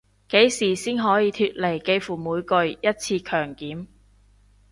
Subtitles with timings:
[0.29, 3.85] 幾時先可以脫離幾乎每個月一次強檢